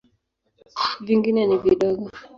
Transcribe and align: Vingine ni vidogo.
Vingine 1.05 1.43
ni 1.47 1.57
vidogo. 1.63 2.05